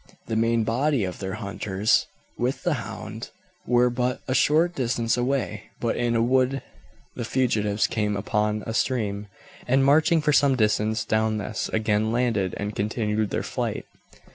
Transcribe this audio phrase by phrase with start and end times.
[0.25, 3.29] The main body of their hunters, with the hound,
[3.67, 6.63] were but a short distance away, but in a wood
[7.15, 9.27] the fugitives came upon a stream,
[9.67, 13.85] and, marching for some distance down this, again landed, and continued their flight.